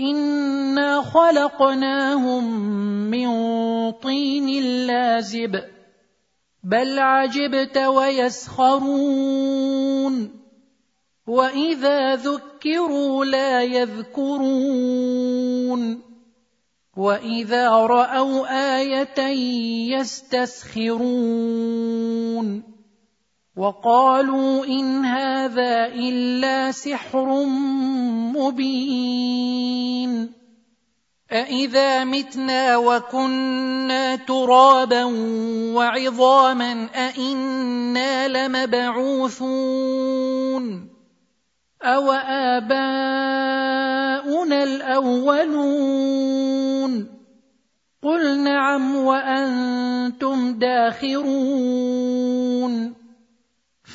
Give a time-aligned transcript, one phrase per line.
[0.00, 2.44] انا خلقناهم
[3.10, 3.28] من
[3.92, 5.62] طين لازب
[6.64, 8.98] بل عجبت ويسخرون
[11.26, 14.88] واذا ذكروا لا يذكرون
[16.96, 19.04] واذا راوا إيه
[19.98, 21.08] يستسخرون
[23.58, 27.44] وقالوا إن هذا إلا سحر
[28.38, 30.32] مبين
[31.32, 35.04] أإذا متنا وكنا ترابا
[35.74, 39.44] وعظاما أإنا لمبعوثون
[41.82, 42.12] أو
[42.62, 42.78] آباؤنا
[44.62, 46.38] الأولون
[48.02, 51.67] قل نعم وأنتم داخرون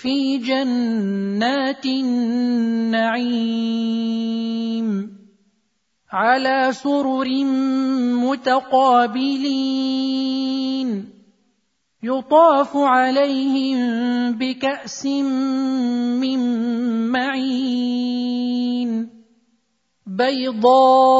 [0.00, 3.20] في جنات النعيم
[6.12, 7.28] على سرر
[8.24, 9.60] متقابلين
[12.02, 13.78] يطاف عليهم
[14.32, 16.40] بكأس من
[17.12, 19.10] معين
[20.06, 21.10] بيضاء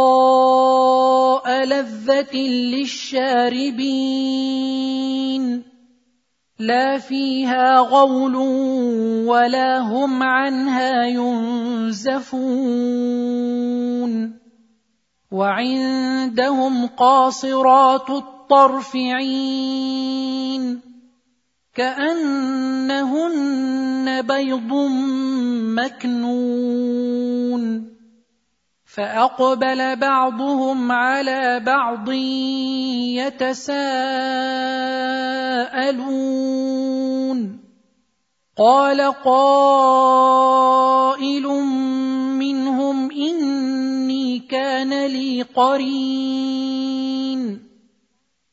[1.64, 2.36] لذة
[2.76, 3.80] للشاربين
[6.60, 8.36] لا فيها غول
[9.26, 12.20] ولا هم عنها ينزفون.
[15.32, 20.80] وعندهم قاصرات الطرف عين
[21.74, 23.32] كأنهن
[24.22, 24.72] بيض
[25.80, 27.10] مكنون.
[28.84, 32.10] فأقبل بعضهم على بعض
[33.16, 35.09] يتساءلون.
[38.58, 41.46] قال قائل
[42.38, 46.90] منهم إني كان لي قرين.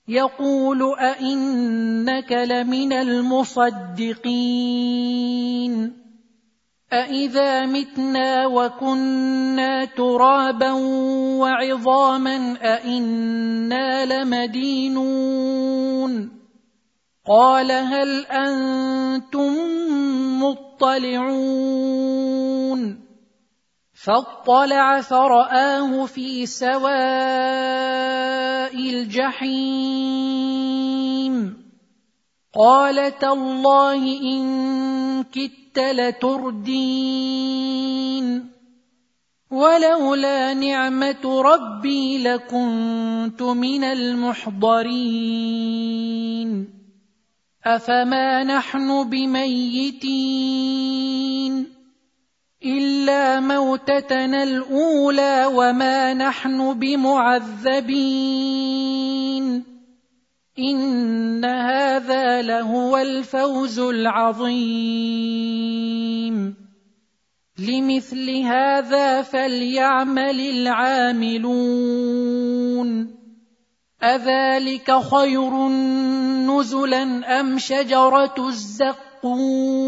[0.07, 4.37] يقول أئنك لمن المصدقين.
[6.93, 10.71] أإذا متنا وكنا ترابا
[11.39, 16.36] وعظاما أإنا لمدينون.
[17.27, 19.53] قال هل أنتم
[20.43, 21.77] مطلعون
[23.93, 26.87] فاطلع فرآه في سواء
[28.75, 30.07] الجحيم
[32.55, 37.27] قال تالله إن كدت لتردين
[39.51, 45.17] ولولا نعمة ربي لكنت من المحضرين
[47.67, 50.47] افما نحن بميتين
[52.65, 57.87] الا موتتنا الاولى وما نحن بمعذبين
[60.59, 64.97] ان هذا لهو الفوز العظيم
[67.59, 71.87] لمثل هذا فليعمل العاملون
[74.03, 75.67] اذلك خير
[76.45, 77.03] نزلا
[77.39, 79.87] ام شجره الزقوم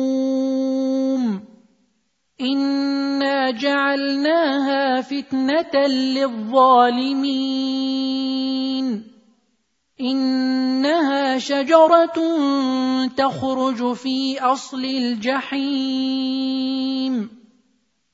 [2.42, 7.20] أنا جعلناها فتنه للظالمين
[10.02, 12.14] انها شجره
[13.18, 16.20] تخرج في اصل الجحيم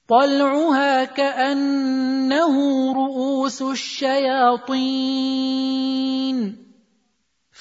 [0.10, 2.56] طلعها كأنه
[2.94, 4.76] رؤوس الشياطين.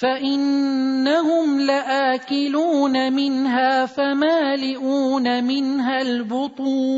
[0.00, 6.95] فإنهم لآكلون منها فمالئون منها البطون.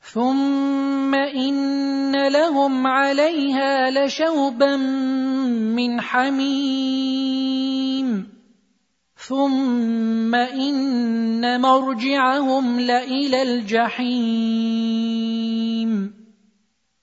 [0.00, 4.76] ثم إن لهم عليها لشوبا
[5.76, 7.25] من حميم.
[9.28, 14.86] ثم ان مرجعهم لالى الجحيم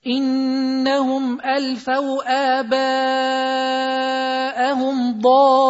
[0.06, 2.22] انهم الفوا
[2.60, 3.60] اباءهم
[5.20, 5.64] ضالين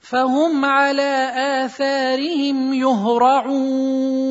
[0.00, 1.32] فهم على
[1.64, 4.30] اثارهم يهرعون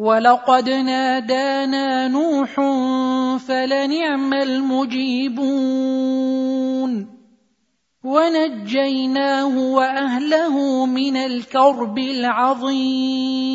[0.00, 2.54] ولقد نادانا نوح
[3.36, 5.40] فلنعم المجيبون
[8.04, 13.50] ونجيناه واهله من الكرب العظيم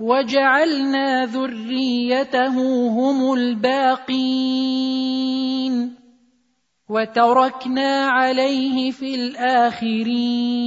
[0.00, 4.76] وجعلنا ذريته هم الباقين
[6.88, 10.66] وتركنا عليه في الاخرين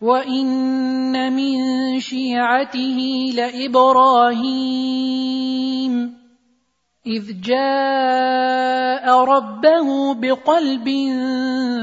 [0.00, 1.58] وان من
[2.00, 2.98] شيعته
[3.34, 4.78] لابراهيم
[7.06, 10.88] اذ جاء ربه بقلب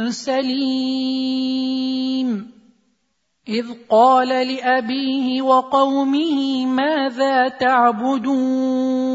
[0.09, 1.65] سليم
[3.47, 9.05] اذ قال لابيه وقومه ماذا تعبدون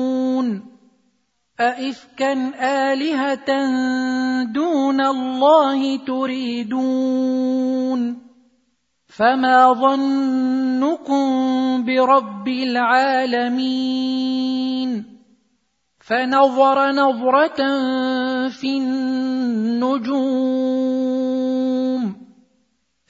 [1.61, 2.33] أئفكا
[2.92, 3.49] آلهة
[4.52, 7.50] دون الله تريدون
[9.20, 11.24] فما ظنكم
[11.84, 13.90] برب العالمين
[16.00, 17.60] فنظر نظره
[18.48, 20.20] في النجوم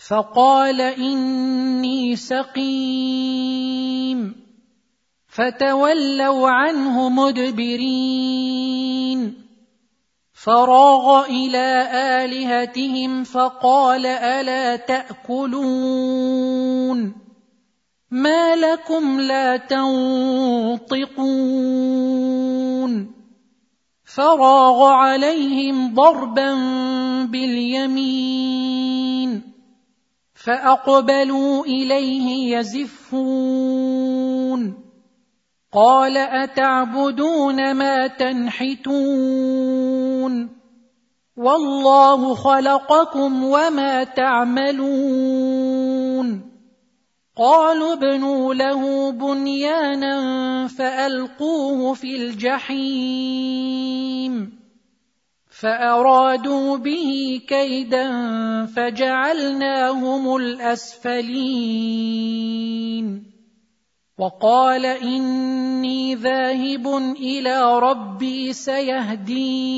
[0.09, 3.71] فقال اني سقيم
[5.29, 8.51] فتولوا عنه مدبرين
[10.45, 11.89] فراغ إلى
[12.25, 16.01] آلهتهم فقال ألا تأكلون
[18.11, 21.11] ما لكم لا تنطقون
[24.05, 26.55] فراغ عليهم ضربا
[27.25, 28.71] باليمين
[30.35, 34.01] فأقبلوا إليه يزفون
[35.73, 39.90] قال أتعبدون ما تنحتون
[41.37, 45.51] والله خلقكم وما تعملون
[47.37, 50.17] قالوا ابنوا له بنيانا
[50.69, 53.31] فألقوه في الجحيم
[55.61, 58.07] فأرادوا به كيدا
[58.67, 61.81] فجعلناهم الأسفلين
[64.21, 66.87] وقال إني ذاهب
[67.17, 69.77] إلى ربي سيهدين.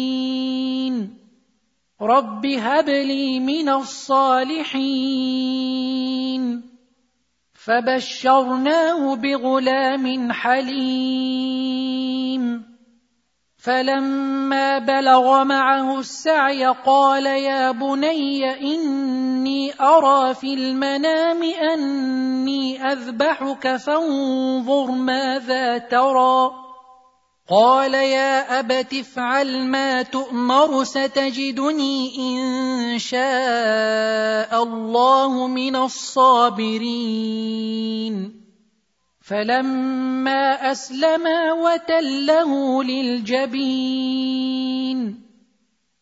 [2.03, 4.73] رب هب لي من الصالحين.
[7.55, 11.53] فبشرناه بغلام حليم.
[13.63, 25.79] فلما بلغ معه السعي قال يا بني إني أرى في المنام أني أذبحك فانظر ماذا
[25.79, 26.51] ترى.
[27.51, 36.83] قال يا أبت افعل ما تؤمر ستجدني إن شاء الله من الصابرين.
[39.23, 44.23] فلما اسلما وتله للجبين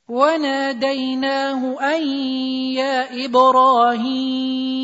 [0.09, 2.03] وناديناه ان
[2.73, 4.81] يا إبراهيم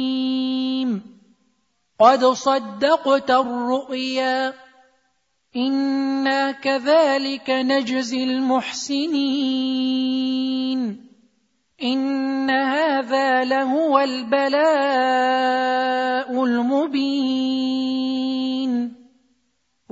[1.98, 4.52] قد صدقت الرؤيا
[5.56, 9.16] أنا كذلك نجزي المحسنين
[11.82, 14.56] ان هذا لهو البلاء
[16.44, 17.95] المبين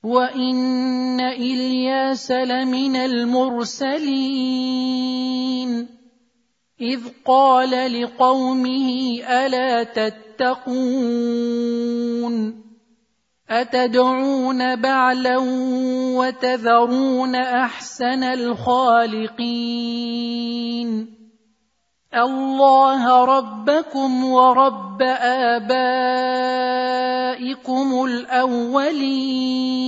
[0.04, 4.35] وإن إلياس لمن المرسلين.
[6.80, 11.14] إذ قال لقومه ألا تتقون؟
[13.50, 15.38] أتدعون بعلا
[16.18, 19.25] وتذرون أحسن الخالقين؟
[22.16, 25.75] الله ربكم ورب آبائكم
[28.04, 29.85] الأولين.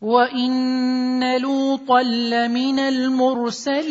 [0.00, 3.90] وإن لوطا لمن المرسلين.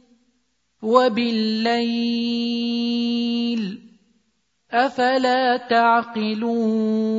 [0.81, 2.41] وبالليل
[4.71, 7.11] أفلا تعقلون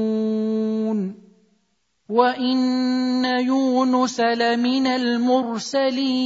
[2.08, 6.22] وإن يونس لمن المرسلين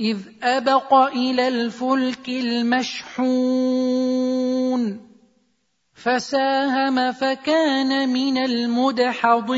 [0.00, 3.84] إذ أبق إلى الفلك المشحون
[5.94, 9.54] فساهم فكان من المدحضين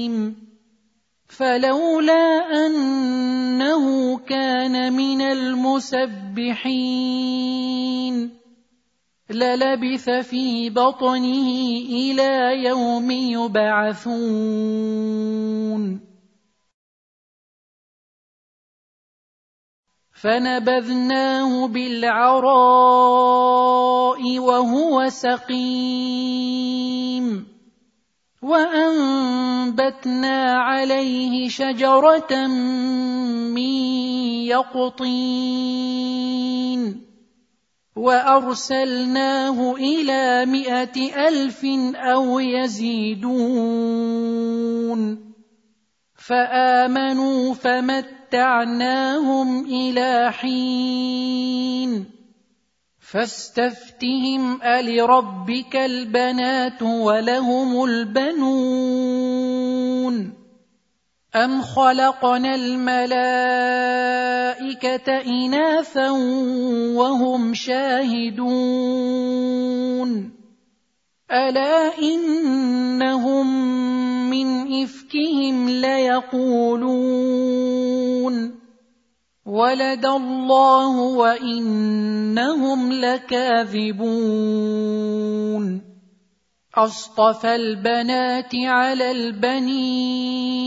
[1.29, 2.27] فلولا
[2.67, 6.55] أنه كان من المسبحين
[9.31, 11.49] للبث في بطنه
[11.91, 14.15] إلى يوم يبعثون.
[20.25, 22.45] فنبذناه بالعراء
[24.39, 26.25] وهو سقيم
[28.43, 29.73] وأنبتنا
[30.53, 32.47] عليه شجرة
[33.53, 33.75] من
[34.49, 35.65] يقطين
[37.97, 41.65] وأرسلناه إلى مائه ألف
[41.97, 43.35] أو يزيدون
[46.15, 52.05] فآمنوا فمت متعناهم إلى حين
[53.01, 58.95] فاستفتهم الربك البنات ولهم البنون
[61.35, 63.15] ام خلقنا الملائكه
[65.27, 66.11] اناثا
[66.99, 68.95] وهم شاهدون
[71.31, 73.47] الا انهم
[74.31, 77.15] من افكهم ليقولون
[79.47, 84.15] ولد الله وانهم لكاذبون
[86.75, 90.65] اصطفى البنات على البنين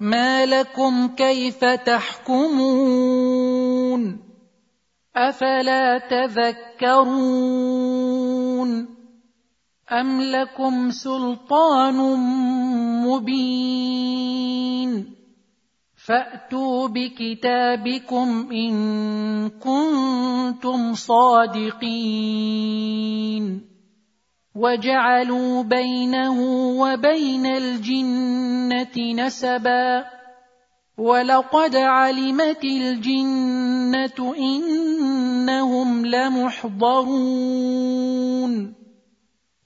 [0.00, 3.55] ما لكم كيف تحكمون
[5.16, 7.06] أفلا تذكرون
[9.92, 11.96] أم لكم سلطان
[13.06, 14.36] مبين
[16.06, 18.74] فأتوا بكتابكم إن
[19.48, 22.16] كنتم صادقين
[24.54, 26.40] وجعلوا بينه
[26.80, 30.15] وبين الجنة نسبا
[30.98, 37.56] ولقد علمت الجنه انهم لمحضرون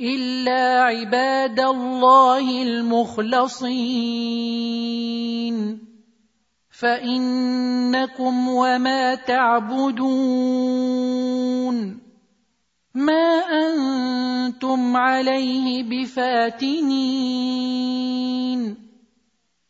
[0.00, 3.98] الا عباد الله المخلصين
[6.70, 10.48] فانكم وما تعبدون
[12.98, 16.78] ما أنتم عليه بفاتنين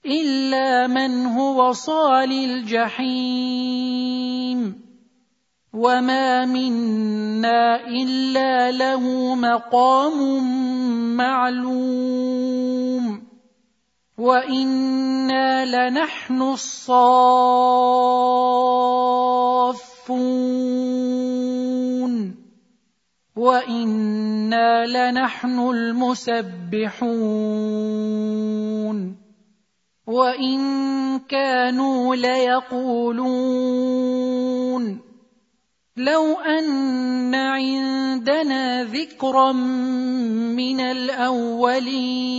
[0.06, 3.78] الا من هو صال الجحيم
[5.72, 10.42] وما منا الا له مقام
[11.16, 13.22] معلوم
[14.18, 17.78] وأنا لنحن الصافون
[23.38, 26.98] وأنا لنحن المسبحون
[30.06, 30.60] وان
[31.18, 33.68] كانوا ليقولون
[35.96, 42.38] لو ان عندنا ذكرا من الاولين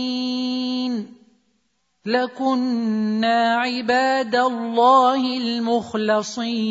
[2.06, 6.70] لكنا عباد الله المخلصين